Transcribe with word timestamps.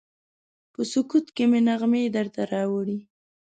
په 0.73 0.81
سکوت 0.91 1.25
کې 1.35 1.43
مې 1.51 1.59
نغمې 1.67 2.03
درته 2.15 2.41
راوړي 2.53 2.99